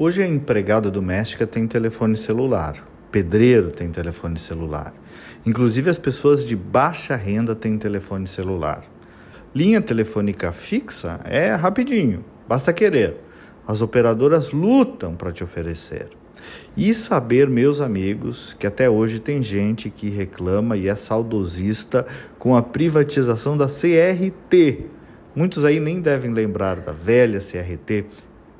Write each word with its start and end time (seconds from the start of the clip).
Hoje 0.00 0.22
a 0.22 0.28
empregada 0.28 0.92
doméstica 0.92 1.44
tem 1.44 1.66
telefone 1.66 2.16
celular, 2.16 2.86
pedreiro 3.10 3.72
tem 3.72 3.90
telefone 3.90 4.38
celular. 4.38 4.94
Inclusive 5.44 5.90
as 5.90 5.98
pessoas 5.98 6.44
de 6.44 6.54
baixa 6.54 7.16
renda 7.16 7.52
têm 7.52 7.76
telefone 7.76 8.28
celular. 8.28 8.84
Linha 9.52 9.80
telefônica 9.80 10.52
fixa 10.52 11.18
é 11.24 11.52
rapidinho, 11.52 12.24
basta 12.46 12.72
querer. 12.72 13.16
As 13.66 13.82
operadoras 13.82 14.52
lutam 14.52 15.16
para 15.16 15.32
te 15.32 15.42
oferecer. 15.42 16.06
E 16.76 16.94
saber, 16.94 17.50
meus 17.50 17.80
amigos, 17.80 18.54
que 18.56 18.68
até 18.68 18.88
hoje 18.88 19.18
tem 19.18 19.42
gente 19.42 19.90
que 19.90 20.08
reclama 20.08 20.76
e 20.76 20.86
é 20.86 20.94
saudosista 20.94 22.06
com 22.38 22.54
a 22.54 22.62
privatização 22.62 23.56
da 23.56 23.66
CRT. 23.66 24.86
Muitos 25.34 25.64
aí 25.64 25.80
nem 25.80 26.00
devem 26.00 26.32
lembrar 26.32 26.76
da 26.76 26.92
velha 26.92 27.40
CRT, 27.40 28.06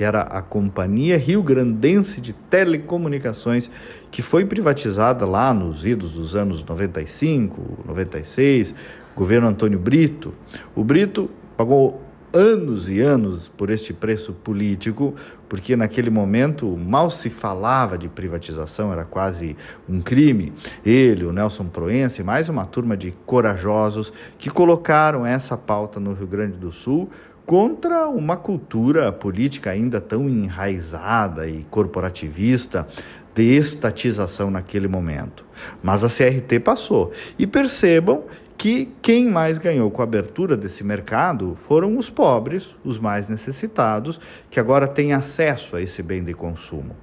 que 0.00 0.04
era 0.04 0.22
a 0.22 0.40
Companhia 0.40 1.18
Rio 1.18 1.42
Grandense 1.42 2.22
de 2.22 2.32
Telecomunicações, 2.32 3.70
que 4.10 4.22
foi 4.22 4.46
privatizada 4.46 5.26
lá 5.26 5.52
nos 5.52 5.84
idos 5.84 6.12
dos 6.12 6.34
anos 6.34 6.64
95, 6.64 7.84
96, 7.86 8.74
governo 9.14 9.48
Antônio 9.48 9.78
Brito. 9.78 10.32
O 10.74 10.82
Brito 10.82 11.28
pagou 11.54 12.00
anos 12.32 12.88
e 12.88 12.98
anos 13.00 13.50
por 13.50 13.68
este 13.68 13.92
preço 13.92 14.32
político, 14.32 15.14
porque 15.50 15.76
naquele 15.76 16.08
momento 16.08 16.76
mal 16.78 17.10
se 17.10 17.28
falava 17.28 17.98
de 17.98 18.08
privatização, 18.08 18.92
era 18.92 19.04
quase 19.04 19.54
um 19.86 20.00
crime. 20.00 20.52
Ele, 20.86 21.26
o 21.26 21.32
Nelson 21.32 21.66
Proença 21.66 22.22
e 22.22 22.24
mais 22.24 22.48
uma 22.48 22.64
turma 22.64 22.96
de 22.96 23.12
corajosos 23.26 24.12
que 24.38 24.48
colocaram 24.48 25.26
essa 25.26 25.58
pauta 25.58 26.00
no 26.00 26.14
Rio 26.14 26.26
Grande 26.26 26.56
do 26.56 26.72
Sul 26.72 27.10
contra 27.50 28.08
uma 28.08 28.36
cultura 28.36 29.10
política 29.10 29.72
ainda 29.72 30.00
tão 30.00 30.28
enraizada 30.28 31.48
e 31.48 31.66
corporativista 31.68 32.86
de 33.34 33.42
estatização 33.42 34.52
naquele 34.52 34.86
momento. 34.86 35.44
Mas 35.82 36.04
a 36.04 36.08
CRT 36.08 36.60
passou. 36.60 37.10
E 37.36 37.48
percebam 37.48 38.22
que 38.56 38.88
quem 39.02 39.28
mais 39.28 39.58
ganhou 39.58 39.90
com 39.90 40.00
a 40.00 40.04
abertura 40.04 40.56
desse 40.56 40.84
mercado 40.84 41.56
foram 41.56 41.98
os 41.98 42.08
pobres, 42.08 42.76
os 42.84 43.00
mais 43.00 43.28
necessitados, 43.28 44.20
que 44.48 44.60
agora 44.60 44.86
têm 44.86 45.12
acesso 45.12 45.74
a 45.74 45.82
esse 45.82 46.04
bem 46.04 46.22
de 46.22 46.34
consumo. 46.34 46.94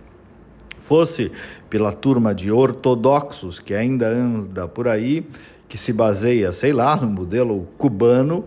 Fosse 0.79 1.29
pela 1.69 1.91
turma 1.91 2.33
de 2.33 2.49
ortodoxos 2.53 3.59
que 3.59 3.73
ainda 3.73 4.07
anda 4.07 4.65
por 4.65 4.87
aí, 4.87 5.27
que 5.67 5.77
se 5.77 5.91
baseia, 5.91 6.53
sei 6.53 6.71
lá, 6.71 6.95
no 6.95 7.07
modelo 7.07 7.67
cubano, 7.77 8.45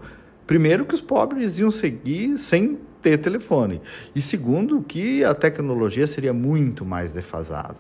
primeiro 0.51 0.85
que 0.85 0.97
os 0.97 1.01
pobres 1.01 1.61
iam 1.61 1.71
seguir 1.71 2.37
sem 2.37 2.77
ter 3.01 3.19
telefone. 3.19 3.81
E 4.17 4.21
segundo, 4.21 4.83
que 4.83 5.23
a 5.23 5.33
tecnologia 5.33 6.09
seria 6.09 6.33
muito 6.33 6.85
mais 6.85 7.13
defasada. 7.13 7.77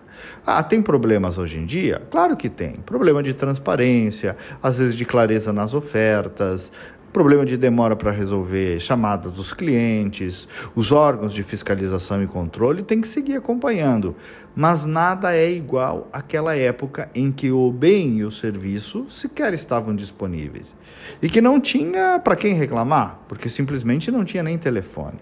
Ah, 0.46 0.62
tem 0.62 0.80
problemas 0.80 1.36
hoje 1.36 1.58
em 1.58 1.66
dia? 1.66 2.00
Claro 2.08 2.36
que 2.36 2.48
tem. 2.48 2.74
Problema 2.86 3.24
de 3.24 3.34
transparência, 3.34 4.36
às 4.62 4.78
vezes 4.78 4.94
de 4.94 5.04
clareza 5.04 5.52
nas 5.52 5.74
ofertas, 5.74 6.70
problema 7.12 7.44
de 7.44 7.56
demora 7.56 7.96
para 7.96 8.10
resolver 8.10 8.80
chamadas 8.80 9.32
dos 9.32 9.52
clientes, 9.52 10.48
os 10.74 10.92
órgãos 10.92 11.32
de 11.32 11.42
fiscalização 11.42 12.22
e 12.22 12.26
controle 12.26 12.82
têm 12.82 13.00
que 13.00 13.08
seguir 13.08 13.34
acompanhando, 13.34 14.14
mas 14.54 14.84
nada 14.84 15.34
é 15.34 15.50
igual 15.50 16.08
àquela 16.12 16.56
época 16.56 17.08
em 17.14 17.30
que 17.30 17.50
o 17.50 17.70
bem 17.70 18.18
e 18.18 18.24
o 18.24 18.30
serviço 18.30 19.06
sequer 19.08 19.54
estavam 19.54 19.94
disponíveis 19.94 20.74
e 21.20 21.28
que 21.28 21.40
não 21.40 21.60
tinha 21.60 22.18
para 22.18 22.36
quem 22.36 22.54
reclamar, 22.54 23.20
porque 23.28 23.48
simplesmente 23.48 24.10
não 24.10 24.24
tinha 24.24 24.42
nem 24.42 24.56
telefone. 24.58 25.18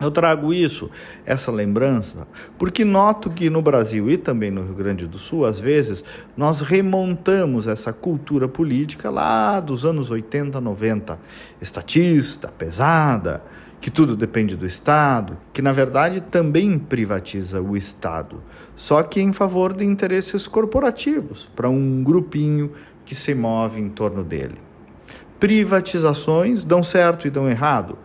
Eu 0.00 0.12
trago 0.12 0.54
isso, 0.54 0.88
essa 1.26 1.50
lembrança, 1.50 2.28
porque 2.56 2.84
noto 2.84 3.30
que 3.30 3.50
no 3.50 3.60
Brasil 3.60 4.08
e 4.08 4.16
também 4.16 4.48
no 4.48 4.62
Rio 4.62 4.74
Grande 4.74 5.08
do 5.08 5.18
Sul, 5.18 5.44
às 5.44 5.58
vezes, 5.58 6.04
nós 6.36 6.60
remontamos 6.60 7.66
essa 7.66 7.92
cultura 7.92 8.46
política 8.46 9.10
lá 9.10 9.58
dos 9.58 9.84
anos 9.84 10.08
80, 10.08 10.60
90, 10.60 11.18
estatista, 11.60 12.46
pesada, 12.46 13.42
que 13.80 13.90
tudo 13.90 14.14
depende 14.14 14.54
do 14.54 14.66
Estado, 14.66 15.36
que 15.52 15.62
na 15.62 15.72
verdade 15.72 16.20
também 16.20 16.78
privatiza 16.78 17.60
o 17.60 17.76
Estado, 17.76 18.40
só 18.76 19.02
que 19.02 19.20
em 19.20 19.32
favor 19.32 19.72
de 19.72 19.84
interesses 19.84 20.46
corporativos, 20.46 21.50
para 21.56 21.68
um 21.68 22.04
grupinho 22.04 22.72
que 23.04 23.16
se 23.16 23.34
move 23.34 23.80
em 23.80 23.88
torno 23.88 24.22
dele. 24.22 24.58
Privatizações 25.40 26.64
dão 26.64 26.84
certo 26.84 27.26
e 27.26 27.30
dão 27.30 27.48
errado 27.48 27.98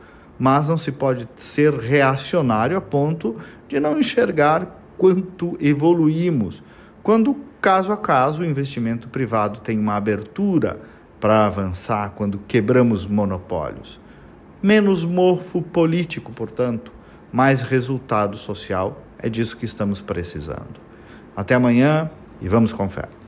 mas 0.44 0.68
não 0.68 0.78
se 0.78 0.92
pode 0.92 1.26
ser 1.38 1.74
reacionário 1.74 2.76
a 2.76 2.81
ponto 2.81 3.38
de 3.66 3.80
não 3.80 3.98
enxergar 3.98 4.78
quanto 4.98 5.58
evoluímos, 5.58 6.62
quando 7.02 7.38
caso 7.62 7.94
a 7.94 7.96
caso 7.98 8.42
o 8.42 8.46
investimento 8.46 9.08
privado 9.08 9.62
tem 9.62 9.80
uma 9.80 9.96
abertura 9.96 10.81
para 11.18 11.46
avançar, 11.46 12.12
quando 12.18 12.40
quebramos 12.46 13.06
monopólios. 13.06 14.02
Menos 14.62 15.06
morfo 15.06 15.62
político, 15.62 16.34
portanto, 16.34 16.92
mais 17.31 17.62
resultado 17.62 18.36
social, 18.36 19.02
é 19.20 19.30
disso 19.30 19.56
que 19.56 19.64
estamos 19.64 20.02
precisando. 20.02 20.75
Até 21.38 21.56
amanhã 21.56 22.12
e 22.42 22.50
vamos 22.50 22.74
com 22.74 22.90
fé. 22.90 23.08